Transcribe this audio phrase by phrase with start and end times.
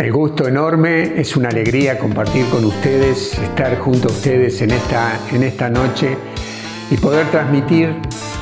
[0.00, 5.20] El gusto enorme, es una alegría compartir con ustedes, estar junto a ustedes en esta,
[5.30, 6.16] en esta noche
[6.90, 7.94] y poder transmitir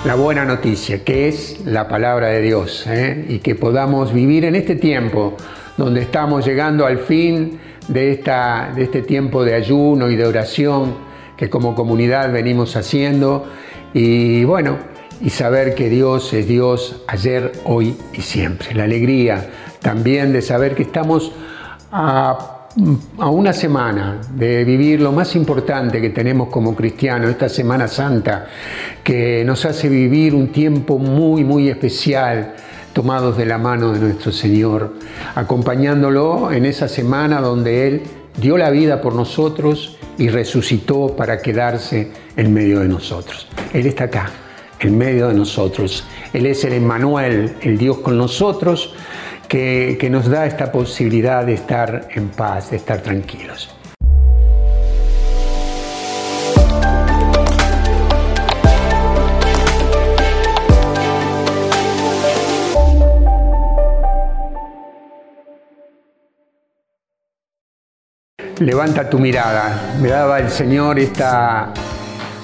[0.05, 3.27] la buena noticia, que es la palabra de Dios, ¿eh?
[3.29, 5.37] y que podamos vivir en este tiempo
[5.77, 10.95] donde estamos llegando al fin de, esta, de este tiempo de ayuno y de oración
[11.37, 13.49] que como comunidad venimos haciendo
[13.93, 14.79] y bueno,
[15.21, 18.75] y saber que Dios es Dios ayer, hoy y siempre.
[18.75, 19.51] La alegría
[19.81, 21.33] también de saber que estamos
[21.93, 22.55] a,
[23.19, 28.47] una semana de vivir lo más importante que tenemos como cristianos, esta Semana Santa,
[29.03, 32.55] que nos hace vivir un tiempo muy, muy especial
[32.93, 34.95] tomados de la mano de nuestro Señor,
[35.35, 38.03] acompañándolo en esa semana donde Él
[38.41, 43.49] dio la vida por nosotros y resucitó para quedarse en medio de nosotros.
[43.73, 44.31] Él está acá,
[44.81, 46.05] en medio de nosotros.
[46.33, 48.95] Él es el Emmanuel, el Dios con nosotros,
[49.49, 53.75] que, nos da esta posibilidad de estar en paz, de estar tranquilos.
[68.61, 69.97] Levanta tu mirada.
[70.03, 71.73] Me daba el Señor esta,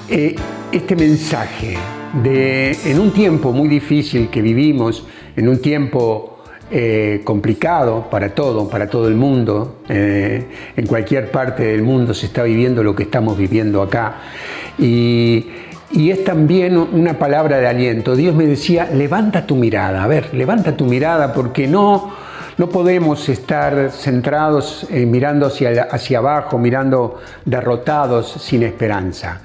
[0.09, 0.37] eh,
[0.71, 1.77] este mensaje
[2.23, 6.34] de en un tiempo muy difícil que vivimos, en un tiempo
[6.71, 9.81] eh, complicado para todo, para todo el mundo.
[9.89, 14.15] Eh, en cualquier parte del mundo se está viviendo lo que estamos viviendo acá.
[14.79, 15.47] Y,
[15.95, 18.17] es también una palabra de aliento.
[18.17, 22.13] Dios me decía, levanta tu mirada, a ver, levanta tu mirada porque no,
[22.57, 29.43] no podemos estar centrados eh, mirando hacia, hacia abajo, mirando derrotados sin esperanza.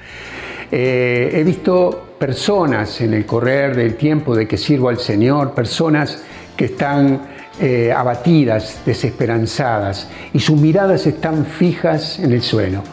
[0.71, 6.23] he visto personas en el correr del tiempo de que sirvo al Señor, personas
[6.59, 7.21] que están
[7.57, 12.83] eh, abatidas, desesperanzadas, y sus miradas están fijas en el suelo,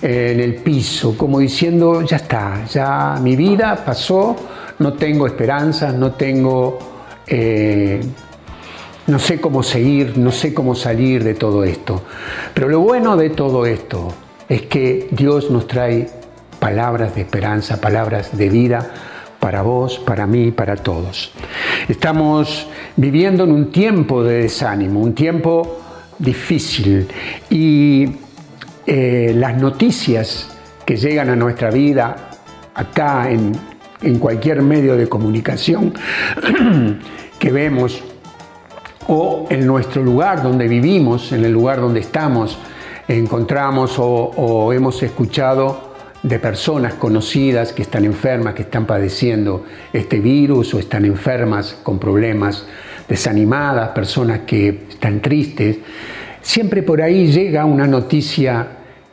[0.00, 4.36] en el piso, como diciendo, ya está, ya mi vida pasó,
[4.78, 6.78] no tengo esperanza, no tengo...
[7.26, 8.00] Eh,
[9.08, 12.04] no sé cómo seguir, no sé cómo salir de todo esto.
[12.54, 14.06] Pero lo bueno de todo esto
[14.48, 16.08] es que Dios nos trae
[16.60, 18.88] palabras de esperanza, palabras de vida
[19.40, 21.32] para vos, para mí, para todos.
[21.88, 25.80] Estamos viviendo en un tiempo de desánimo, un tiempo
[26.18, 27.08] difícil
[27.48, 28.06] y
[28.86, 30.50] eh, las noticias
[30.84, 32.30] que llegan a nuestra vida
[32.74, 33.52] acá en,
[34.02, 35.94] en cualquier medio de comunicación
[37.38, 38.02] que vemos
[39.08, 42.58] o en nuestro lugar donde vivimos, en el lugar donde estamos,
[43.08, 45.89] encontramos o, o hemos escuchado
[46.22, 51.98] de personas conocidas que están enfermas, que están padeciendo este virus o están enfermas con
[51.98, 52.66] problemas,
[53.08, 55.78] desanimadas, personas que están tristes.
[56.42, 58.66] Siempre por ahí llega una noticia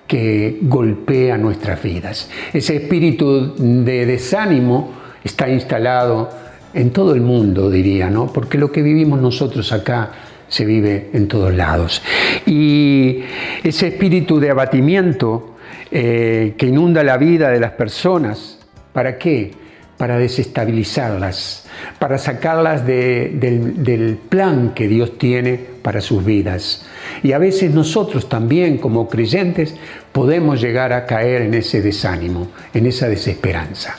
[0.05, 2.29] que golpea nuestras vidas.
[2.53, 4.93] Ese espíritu de desánimo
[5.23, 6.29] está instalado
[6.73, 8.27] en todo el mundo, diría, ¿no?
[8.27, 10.11] Porque lo que vivimos nosotros acá
[10.47, 12.01] se vive en todos lados.
[12.45, 13.21] Y
[13.63, 15.56] ese espíritu de abatimiento
[15.91, 18.59] eh, que inunda la vida de las personas.
[18.93, 19.51] ¿Para qué?
[19.97, 21.65] Para desestabilizarlas,
[21.97, 26.85] para sacarlas del, plan que Dios tiene para sus vidas.
[27.23, 29.75] Y a veces nosotros también como creyentes
[30.11, 33.95] podemos llegar a caer en ese desánimo, en esa desesperanza.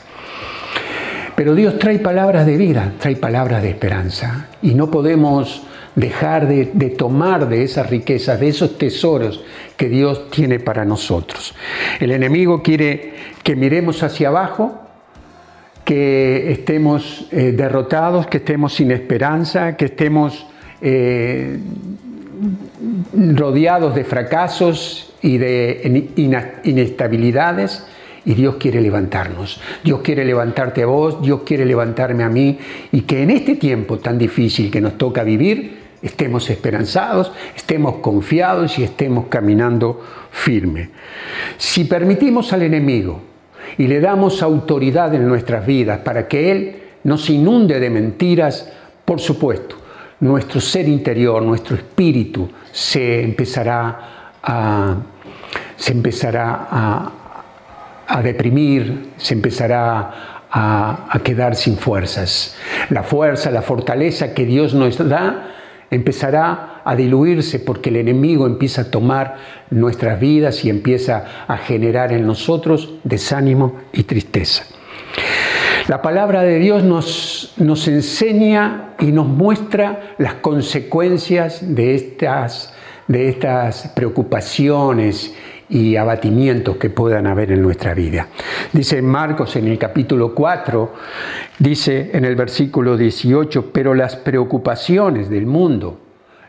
[1.35, 4.49] Pero Dios trae palabras de vida, trae palabras de esperanza.
[4.63, 5.63] Y no podemos
[5.99, 9.43] dejar de, tomar de esas riquezas, de esos tesoros
[9.77, 11.55] que Dios tiene para nosotros.
[11.99, 14.81] El enemigo quiere que miremos hacia abajo,
[15.85, 20.47] que estemos eh, derrotados, que estemos sin esperanza, que estemos
[20.81, 21.59] eh,
[23.35, 26.11] rodeados de fracasos y de
[26.65, 27.85] inestabilidades.
[28.25, 29.61] Y Dios quiere levantarnos.
[29.83, 32.59] Dios quiere levantarte a vos, Dios quiere levantarme a mí.
[32.93, 38.79] Y que en este tiempo tan difícil que nos toca vivir, estemos esperanzados, estemos confiados
[38.79, 40.91] y estemos caminando firme.
[41.57, 43.21] Si permitimos al enemigo
[43.77, 48.71] y le damos autoridad en nuestras vidas para que Él nos inunde de mentiras,
[49.05, 49.77] por supuesto,
[50.21, 54.97] nuestro ser interior, nuestro espíritu se empezará a,
[55.77, 56.69] se empezará
[58.07, 62.57] a, deprimir, se empezará a, a quedar sin fuerzas.
[62.91, 65.58] La fuerza, la fortaleza que Dios nos da,
[65.91, 69.37] empezará a diluirse porque el enemigo empieza a tomar
[69.71, 74.65] nuestras vidas y empieza a generar en nosotros desánimo y tristeza.
[75.89, 82.75] La palabra de Dios nos, nos enseña y nos muestra las consecuencias de estas,
[83.07, 85.35] de estas preocupaciones
[85.69, 88.29] y abatimientos que puedan haber en nuestra vida.
[88.73, 90.95] Dice Marcos en el capítulo 4,
[91.59, 96.01] dice en el versículo 18, pero las preocupaciones del mundo,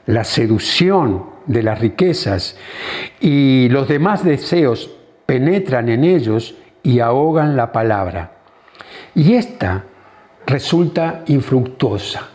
[0.05, 2.57] la seducción de las riquezas
[3.19, 4.89] y los demás deseos
[5.25, 8.31] penetran en ellos y ahogan la palabra.
[9.15, 9.83] Y esta
[10.45, 12.29] resulta infructuosa.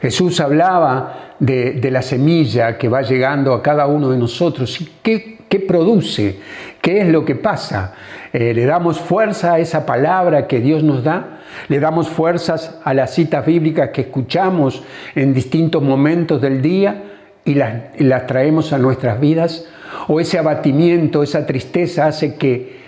[0.00, 5.39] Jesús hablaba de, la semilla que va llegando a cada uno de nosotros y qué,
[5.58, 6.38] produce,
[6.80, 7.94] qué es lo que pasa.
[8.32, 12.94] Eh, le damos fuerza a esa palabra que Dios nos da, le damos fuerzas a
[12.94, 14.84] las citas bíblicas que escuchamos
[15.16, 17.02] en distintos momentos del día
[17.44, 19.66] y las, traemos a nuestras vidas,
[20.06, 22.78] o ese abatimiento, esa tristeza hace que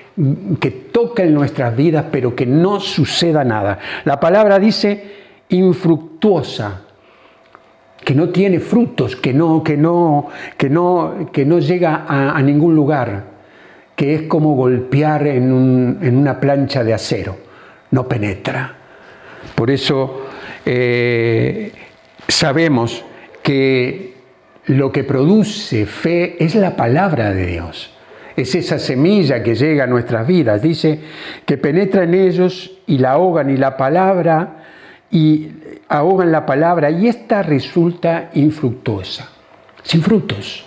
[0.61, 3.79] que toque en nuestras vidas, pero que no suceda nada.
[4.05, 5.11] La palabra dice
[5.49, 6.83] infructuosa,
[8.05, 12.75] que no tiene frutos, que no, que no, que no, que no llega a, ningún
[12.75, 13.25] lugar,
[13.95, 17.37] que es como golpear en, una plancha de acero,
[17.91, 18.75] no penetra.
[19.55, 20.27] Por eso
[20.65, 21.73] eh,
[22.27, 23.05] sabemos
[23.43, 24.15] que
[24.67, 27.93] lo que produce fe es la palabra de Dios.
[28.37, 30.63] Es esa semilla que llega a nuestras vidas.
[30.63, 31.01] Dice
[31.45, 34.62] que penetra en ellos y la ahogan y la palabra
[35.13, 35.51] y
[35.89, 39.29] ahogan la palabra y esta resulta infructuosa,
[39.83, 40.65] sin frutos,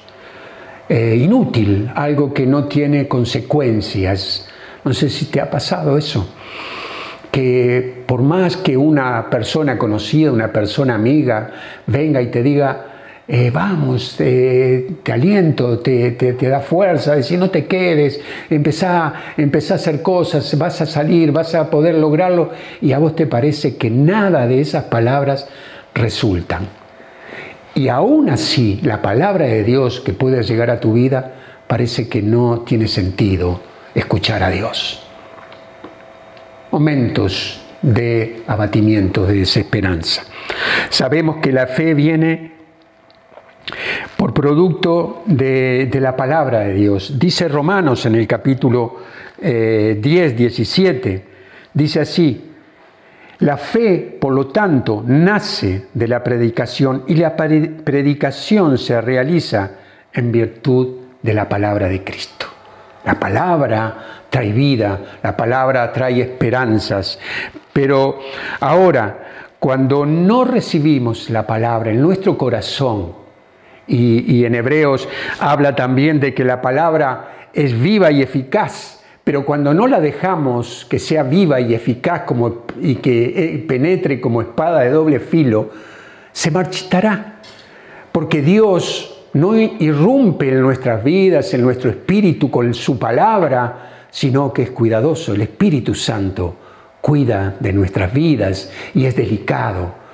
[0.87, 4.47] eh, inútil, algo que no tiene consecuencias.
[4.83, 6.29] No sé si te ha pasado eso,
[7.31, 11.51] que por más que una persona conocida, una persona amiga,
[11.87, 12.94] venga y te diga,
[13.27, 20.55] eh, vamos, te aliento, te, da fuerza, decir no te quedes, empezá, a hacer cosas,
[20.59, 22.51] vas a salir, vas a poder lograrlo
[22.81, 25.47] y a vos te parece que nada de esas palabras
[25.95, 26.67] resultan.
[27.73, 31.33] Y aún así, la palabra de Dios que puede llegar a tu vida
[31.67, 33.59] parece que no tiene sentido
[33.95, 35.01] escuchar a Dios.
[36.71, 40.23] Momentos de abatimiento, de desesperanza.
[40.89, 42.55] Sabemos que la fe viene
[44.17, 47.19] por producto de, la palabra de Dios.
[47.19, 48.97] Dice Romanos en el capítulo
[49.41, 51.25] 10, eh, 17,
[51.73, 52.51] dice así,
[53.39, 59.71] la fe, por lo tanto, nace de la predicación y la predicación se realiza
[60.13, 62.45] en virtud de la palabra de Cristo.
[63.03, 67.19] La palabra trae vida, la palabra trae esperanzas,
[67.73, 68.19] pero
[68.61, 69.19] ahora,
[69.59, 73.24] cuando no recibimos la palabra en nuestro corazón,
[73.87, 75.07] y, en Hebreos
[75.39, 80.85] habla también de que la palabra es viva y eficaz, pero cuando no la dejamos
[80.89, 85.69] que sea viva y eficaz como, y que eh, penetre como espada de doble filo,
[86.31, 87.39] se marchitará.
[88.11, 94.63] Porque Dios no irrumpe en nuestras vidas, en nuestro espíritu con su palabra, sino que
[94.63, 95.33] es cuidadoso.
[95.33, 96.55] El Espíritu Santo
[97.01, 100.04] cuida de nuestras vidas y es delicado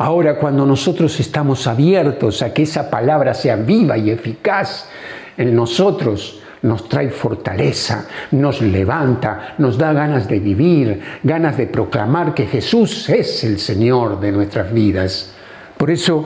[0.00, 4.88] Ahora cuando nosotros estamos abiertos a que esa palabra sea viva y eficaz
[5.36, 12.32] en nosotros, nos trae fortaleza, nos levanta, nos da ganas de vivir, ganas de proclamar
[12.32, 15.34] que Jesús es el Señor de nuestras vidas.
[15.76, 16.24] Por eso,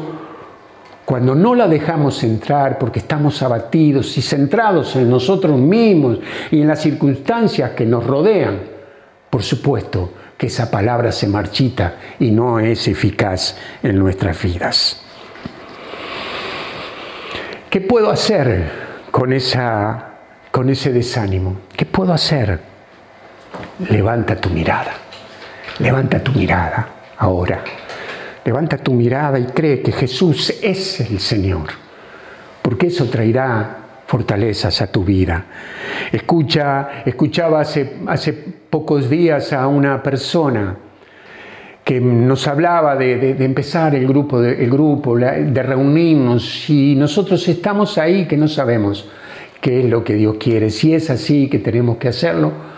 [1.05, 6.21] cuando no la dejamos entrar porque estamos abatidos y centrados en nosotros mismos
[6.53, 8.57] y en las circunstancias que nos rodean,
[9.31, 10.13] por supuesto,
[10.47, 15.01] esa palabra se marchita y no es eficaz en nuestras vidas.
[17.71, 18.71] ¿Qué puedo hacer
[19.11, 20.11] con, esa,
[20.51, 21.57] con ese desánimo?
[21.77, 22.61] ¿Qué puedo hacer?
[23.89, 24.93] Levanta tu mirada,
[25.81, 27.63] levanta tu mirada ahora.
[28.45, 31.69] Levanta tu mirada y cree que Jesús es el Señor,
[32.61, 35.45] porque eso traerá fortalezas a tu vida.
[36.13, 40.77] Escucha, escuchaba hace, hace pocos días a una persona
[41.85, 47.99] que nos hablaba de, empezar el grupo, de, el grupo, de reunirnos y nosotros estamos
[47.99, 49.09] ahí que no sabemos
[49.61, 52.74] qué es lo que Dios quiere, si es así que tenemos que hacerlo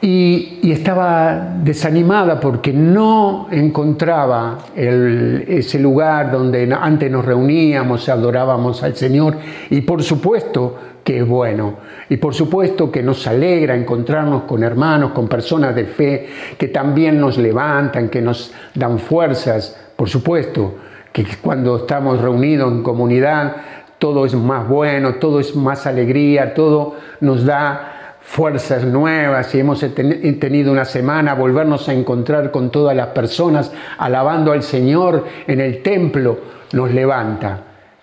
[0.00, 9.36] y, estaba desanimada porque no encontraba ese lugar donde antes nos reuníamos, adorábamos al Señor.
[9.70, 11.76] Y por supuesto que es bueno.
[12.08, 17.20] Y por supuesto que nos alegra encontrarnos con hermanos, con personas de fe que también
[17.20, 20.74] nos levantan, que nos dan fuerzas, por supuesto
[21.12, 23.56] que cuando estamos reunidos en comunidad
[23.98, 27.95] todo es más bueno, todo es más alegría, todo nos da
[28.26, 34.52] fuerzas nuevas y hemos tenido una semana, volvernos a encontrar con todas las personas alabando
[34.52, 36.38] al Señor en el templo,
[36.72, 37.62] nos levanta.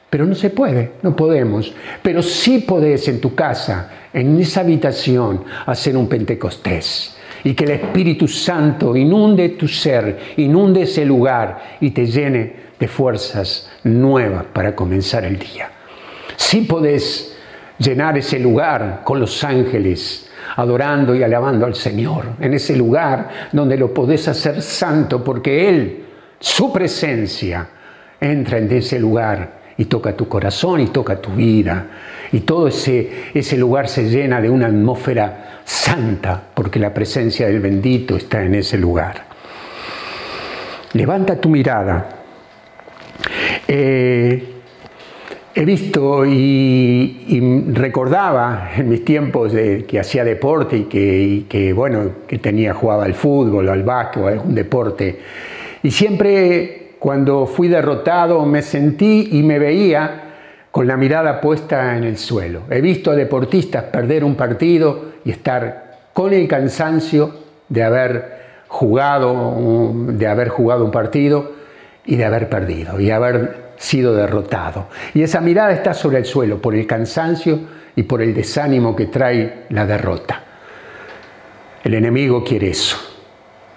[0.09, 1.73] pero no se puede, no podemos.
[2.03, 7.17] Pero sí podés en tu casa, en esa habitación, hacer un Pentecostés.
[7.43, 12.87] Y que el Espíritu Santo inunde tu ser, inunde ese lugar y te llene de
[12.87, 15.71] fuerzas nuevas para comenzar el día.
[16.37, 17.32] Sí podés
[17.83, 23.77] llenar ese lugar con los ángeles, adorando y alabando al Señor, en ese lugar donde
[23.77, 26.03] lo podés hacer santo, porque Él,
[26.39, 27.67] su presencia,
[28.19, 31.87] entra en ese lugar y toca tu corazón y toca tu vida.
[32.31, 37.59] Y todo ese, ese lugar se llena de una atmósfera santa porque la presencia del
[37.59, 39.25] bendito está en ese lugar.
[40.93, 42.07] Levanta tu mirada.
[43.67, 44.52] Eh,
[45.55, 47.39] he visto y,
[47.73, 53.05] recordaba en mis tiempos de, que hacía deporte y que, que, bueno, que tenía, jugaba
[53.05, 55.19] al fútbol, al básquet algún deporte.
[55.83, 60.21] Y siempre cuando fui derrotado me sentí y me veía
[60.71, 62.61] con la mirada puesta en el suelo.
[62.69, 67.35] He visto a deportistas perder un partido y estar con el cansancio
[67.69, 71.51] de haber jugado, de haber jugado un partido
[72.05, 74.87] y de haber perdido y haber sido derrotado.
[75.13, 77.59] Y esa mirada está sobre el suelo por el cansancio
[77.95, 80.41] y por el desánimo que trae la derrota.
[81.83, 82.97] El enemigo quiere eso.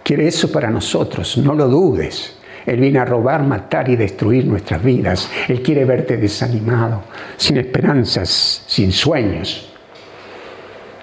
[0.05, 2.39] Quiere eso para nosotros, no lo dudes.
[2.65, 5.29] Él viene a robar, matar y destruir nuestras vidas.
[5.49, 7.03] Él quiere verte desanimado,
[7.37, 9.73] sin esperanzas, sin sueños.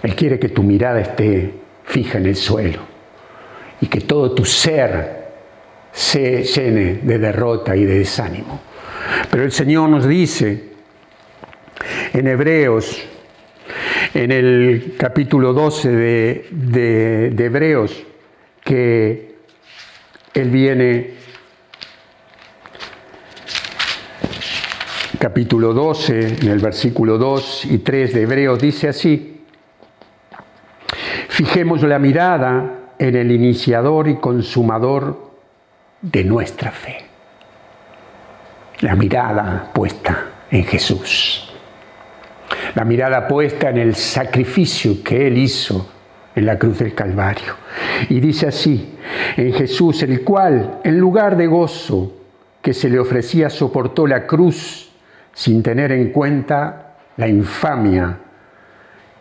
[0.02, 2.80] Él quiere que tu mirada esté fija en el suelo
[3.82, 5.24] y que todo tu ser
[5.92, 8.73] se llene de derrota y de desánimo.
[9.30, 10.72] Pero el Señor nos dice
[12.14, 13.02] en Hebreos,
[14.14, 18.04] en el capítulo 12 de, de Hebreos,
[18.64, 19.36] que
[20.34, 21.24] Él viene
[25.24, 29.42] capítulo 12, en el versículo 2 y 3 de Hebreos, dice así,
[31.30, 35.32] fijemos la mirada en el iniciador y consumador
[36.02, 37.03] de nuestra fe.
[38.84, 41.50] La mirada puesta en Jesús.
[42.76, 45.90] La mirada puesta en el sacrificio que Él hizo
[46.36, 47.56] en la cruz del Calvario.
[48.10, 48.98] Y dice así,
[49.38, 52.12] en Jesús, el cual, en lugar de gozo
[52.62, 54.92] que se le ofrecía, soportó la cruz
[55.32, 58.18] sin tener en cuenta la infamia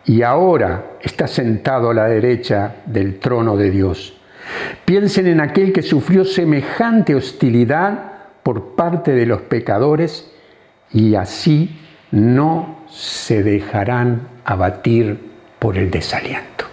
[0.03, 4.17] y ahora está sentado a la derecha del trono de Dios.
[4.83, 8.12] Piensen en aquel que sufrió semejante hostilidad
[8.43, 10.29] por parte de los pecadores
[10.91, 11.79] y así
[12.11, 16.65] no se dejarán abatir por el desaliento.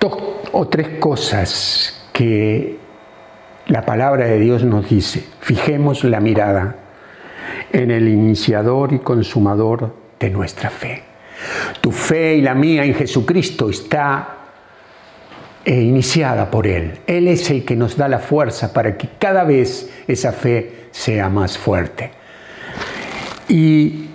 [0.00, 0.16] Dos
[0.52, 2.78] o tres cosas que
[3.66, 6.76] la palabra de Dios nos dice, fijemos la mirada
[7.72, 11.02] en el iniciador y consumador de nuestra fe.
[11.80, 14.41] Tu fe y la mía en Jesucristo está
[15.64, 16.98] eh, iniciada por Él.
[17.06, 21.28] Él es el que nos da la fuerza para que cada vez esa fe sea
[21.28, 22.10] más fuerte.
[23.48, 24.06] Y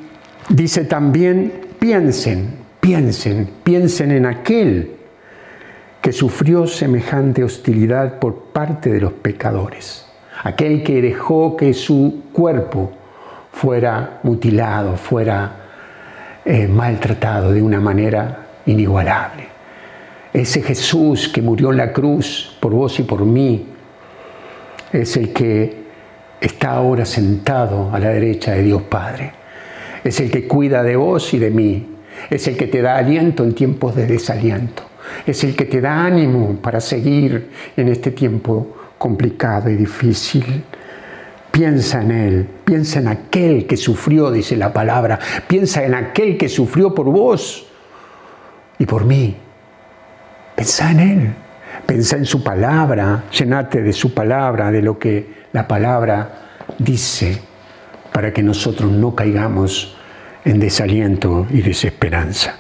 [0.50, 4.92] dice también, piensen, piensen, piensen en aquel
[6.02, 10.06] que sufrió semejante hostilidad por parte de los pecadores,
[10.44, 12.92] aquel que dejó que su cuerpo
[13.52, 15.52] fuera mutilado, fuera
[16.46, 19.57] eh, maltratado de una manera inigualable.
[20.40, 23.66] Ese Jesús que murió en la cruz por vos y por mí,
[24.94, 25.88] es el que
[26.40, 29.32] está ahora sentado a la derecha de Dios Padre.
[30.04, 31.96] Es el que cuida de vos y de mí.
[32.30, 34.84] Es el que te da aliento en tiempos de desaliento
[35.26, 40.64] es el que te da ánimo para seguir en este tiempo complicado y difícil.
[41.52, 46.50] Piensa en Él, piensa en aquel que sufrió, dice la palabra, piensa en aquel que
[46.50, 47.68] sufrió por vos
[48.78, 49.36] y por mí.
[50.58, 51.34] Piensa en Él,
[51.86, 56.32] piensa en su palabra, llenate de su palabra, de lo que la palabra
[56.80, 57.40] dice,
[58.12, 59.96] para que nosotros no caigamos
[60.44, 62.56] en desaliento y desesperanza.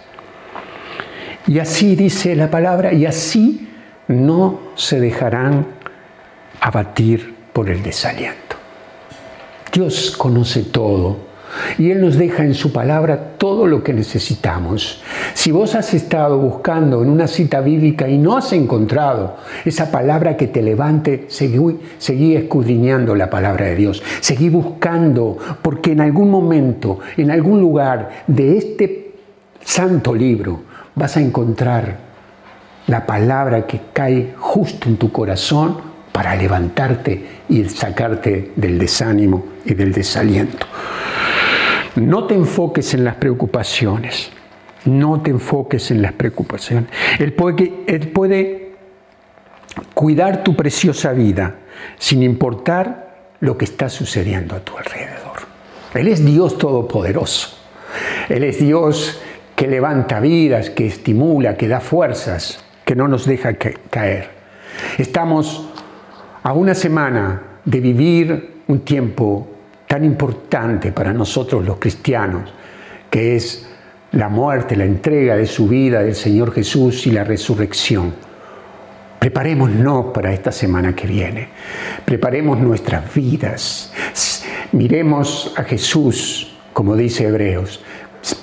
[1.48, 3.68] Y así dice la palabra, y así
[4.08, 5.66] no se dejarán
[6.62, 8.58] abatir por el desaliento.
[9.74, 11.27] Dios conoce todo
[11.78, 15.02] y Él nos deja en su palabra todo lo que necesitamos.
[15.34, 20.38] Si vos has estado buscando en una cita bíblica y no has encontrado esa palabra
[20.38, 24.04] que te levante, seguí, escudriñando la palabra de Dios.
[24.20, 29.12] Seguí buscando, porque en algún momento, en algún lugar de este
[29.64, 30.62] santo libro,
[30.96, 32.08] vas a encontrar
[32.88, 35.78] la palabra que cae justo en tu corazón
[36.12, 40.66] para levantarte y sacarte del desánimo y del desaliento.
[41.98, 44.30] No te enfoques en las preocupaciones.
[44.86, 46.90] No te enfoques en las preocupaciones.
[47.20, 48.68] Él puede,
[49.94, 51.56] cuidar tu preciosa vida
[51.98, 55.38] sin importar lo que está sucediendo a tu alrededor.
[55.94, 57.58] Él es Dios todopoderoso.
[58.30, 59.20] Él es Dios
[59.56, 64.30] que levanta vidas, que estimula, que da fuerzas, que no nos deja caer.
[64.98, 65.68] Estamos
[66.44, 69.48] a una semana de vivir un tiempo
[69.88, 72.54] tan importante para nosotros los cristianos,
[73.10, 73.68] que es
[74.12, 78.14] la muerte, la entrega de su vida del Señor Jesús y la resurrección.
[79.20, 81.50] Preparémonos para esta semana que viene.
[82.06, 83.92] Preparemos nuestras vidas.
[84.74, 87.84] Miremos a Jesús, como dice Hebreos.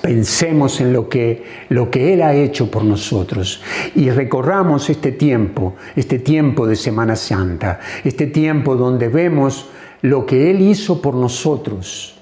[0.01, 3.61] Pensemos en lo que, lo que Él ha hecho por nosotros
[3.93, 9.69] y recorramos este tiempo, este tiempo de Semana Santa, este tiempo donde vemos
[10.05, 12.15] lo que Él hizo por nosotros.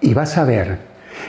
[0.00, 0.78] Y vas a ver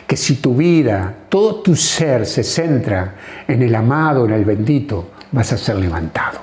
[0.07, 3.13] que si tu vida, todo tu ser se centra
[3.47, 6.39] en el amado, en el bendito, vas a ser levantado.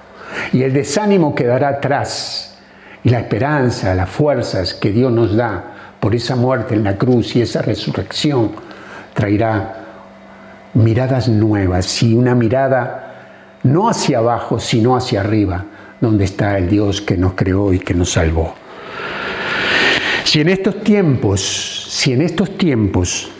[0.53, 2.59] Y el desánimo quedará atrás.
[3.03, 7.35] Y la esperanza, las fuerzas que Dios nos da por esa muerte en la cruz
[7.35, 8.53] y esa resurrección
[9.15, 9.85] traerá
[10.75, 15.65] miradas nuevas y una mirada no hacia abajo, sino hacia arriba,
[16.01, 18.64] donde está el Dios que nos creó y que nos salvó.
[20.25, 23.31] Si en estos tiempos, si en estos tiempos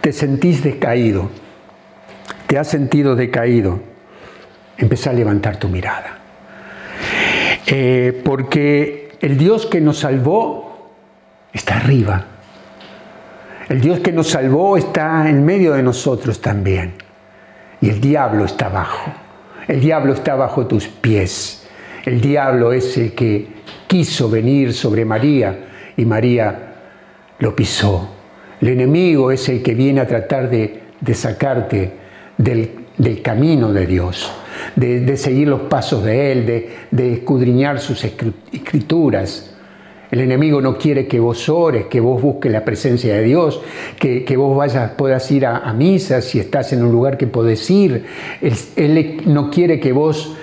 [0.00, 1.30] te sentís decaído,
[2.46, 3.78] te has sentido decaído,
[4.78, 6.18] empieza a levantar tu mirada.
[7.66, 10.92] Eh, porque el Dios que nos salvó
[11.52, 12.24] está arriba.
[13.68, 16.94] El Dios que nos salvó está en medio de nosotros también.
[17.80, 19.12] Y el diablo está abajo.
[19.68, 21.63] El diablo está bajo tus pies.
[22.04, 23.46] El diablo es el que
[23.86, 26.74] quiso venir sobre María y María
[27.38, 28.08] lo pisó.
[28.60, 30.80] El enemigo es el que viene a tratar de,
[31.14, 31.92] sacarte
[32.36, 34.30] del camino de Dios
[34.76, 36.46] de, seguir los pasos de Él,
[36.90, 39.50] de, escudriñar sus escrituras.
[40.10, 43.60] El enemigo no quiere que vos ores, que vos busques la presencia de Dios,
[43.98, 48.04] que, vos vayas, puedas ir a, misa si estás en un lugar que podés ir.
[48.40, 50.36] Él, no quiere que vos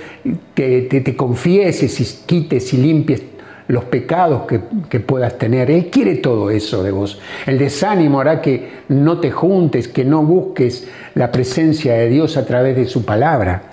[0.53, 3.23] te, te, confieses y quites y limpies
[3.67, 5.71] los pecados que, que, puedas tener.
[5.71, 7.19] Él quiere todo eso de vos.
[7.45, 12.45] El desánimo hará que no te juntes, que no busques la presencia de Dios a
[12.45, 13.63] través de su palabra.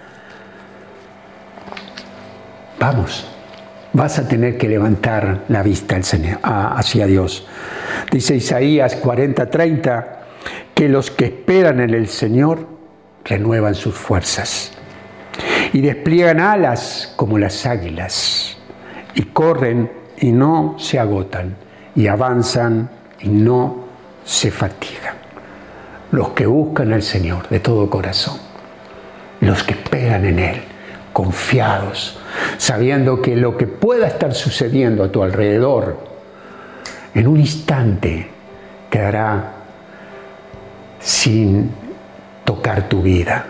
[2.78, 3.26] Vamos,
[3.92, 6.00] vas a tener que levantar la vista
[6.42, 7.46] hacia Dios.
[8.12, 10.06] Dice Isaías 40:30
[10.74, 12.66] que los que esperan en el Señor
[13.24, 14.77] renuevan sus fuerzas
[15.72, 18.56] y despliegan alas como las águilas
[19.14, 21.56] y corren y no se agotan
[21.94, 23.84] y avanzan y no
[24.24, 25.14] se fatigan.
[26.10, 28.38] Los que buscan al Señor de todo corazón,
[29.40, 30.62] los que esperan en Él,
[31.12, 32.18] confiados,
[32.56, 35.98] sabiendo que lo que pueda estar sucediendo a tu alrededor
[37.14, 38.28] en un instante
[38.90, 39.52] quedará
[41.00, 41.70] sin
[42.44, 43.44] tocar tu vida,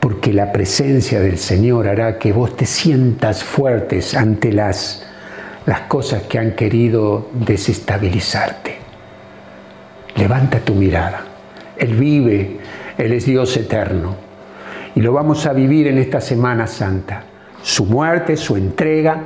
[0.00, 5.06] porque la presencia del Señor hará que vos te sientas fuertes ante las,
[5.66, 8.76] las cosas que han querido desestabilizarte.
[10.16, 11.22] Levanta tu mirada.
[11.76, 12.58] Él vive,
[12.96, 14.16] Él es Dios eterno.
[14.94, 17.24] Y lo vamos a vivir en esta Semana Santa
[17.62, 19.20] su muerte, su entrega,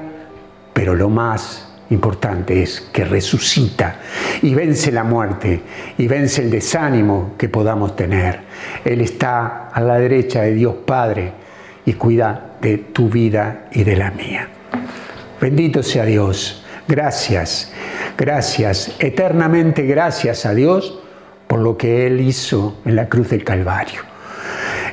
[0.73, 3.97] pero lo más importante es que resucita
[4.41, 5.61] y vence la muerte
[5.99, 8.41] y vence el desánimo que podamos tener.
[8.85, 11.33] Él está a la derecha de Dios Padre
[11.85, 14.49] y cuida de tu vida y de la mía.
[15.41, 16.65] Bendito sea Dios.
[16.87, 17.73] Gracias,
[18.19, 21.01] gracias, eternamente gracias a Dios
[21.47, 24.11] por lo que Él hizo en la cruz del Calvario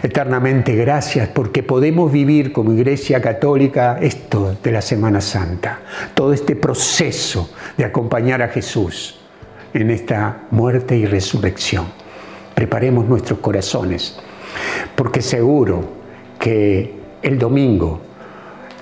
[0.03, 5.79] eternamente gracias porque podemos vivir como Iglesia Católica esto de la Semana Santa,
[6.13, 9.19] todo este proceso de acompañar a Jesús
[9.73, 11.87] en esta muerte y resurrección.
[12.57, 14.17] Preparemos nuestros corazones,
[14.95, 15.83] porque seguro
[16.39, 16.91] que
[17.21, 18.01] el domingo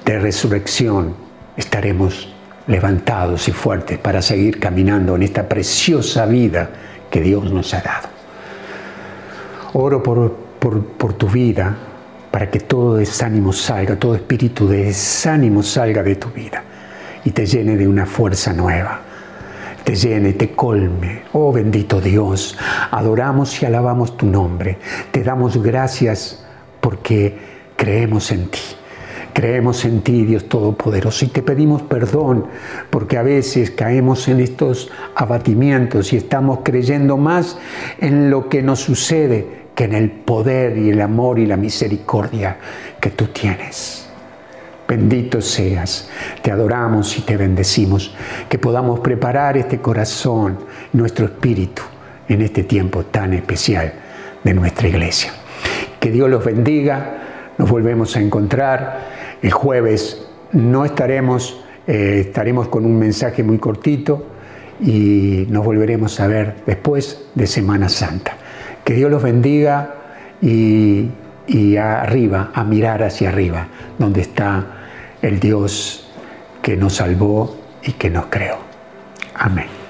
[0.06, 1.14] de resurrección
[1.58, 2.34] estaremos
[2.68, 6.70] levantados y fuertes para seguir caminando en esta preciosa vida
[7.12, 8.08] que Dios nos ha dado.
[9.74, 10.46] Oro por
[10.98, 11.76] por, tu vida,
[12.32, 16.64] para que todo desánimo salga, todo espíritu de desánimo salga de tu vida
[17.24, 19.02] y te llene de una fuerza nueva,
[19.86, 21.22] te llene, te colme.
[21.32, 22.58] Oh bendito Dios,
[22.92, 24.78] adoramos y alabamos tu nombre,
[25.12, 26.44] te damos gracias
[26.82, 27.38] porque
[27.78, 28.60] creemos en ti.
[29.32, 32.48] Creemos en ti, Dios Todopoderoso, y te pedimos perdón
[32.90, 37.58] porque a veces caemos en estos abatimientos y estamos creyendo más
[38.00, 42.58] en lo que nos sucede que en el poder y el amor y la misericordia
[43.02, 44.05] que tú tienes.
[44.88, 46.10] Bendito seas,
[46.42, 48.14] te adoramos y te bendecimos,
[48.48, 50.60] que podamos preparar este corazón,
[50.94, 51.82] nuestro espíritu,
[52.28, 53.94] en este tiempo tan especial
[54.44, 55.32] de nuestra iglesia.
[56.00, 57.18] Que Dios los bendiga,
[57.58, 64.26] nos volvemos a encontrar el jueves no estaremos, eh, estaremos con un mensaje muy cortito
[64.80, 68.38] y nos volveremos a ver después de Semana Santa.
[68.84, 69.96] Que Dios los bendiga
[70.42, 71.10] y,
[71.48, 73.68] y arriba, a mirar hacia arriba,
[74.00, 74.75] donde está
[75.28, 76.06] el Dios
[76.62, 78.58] que nos salvó y que nos creó.
[79.34, 79.85] Amén.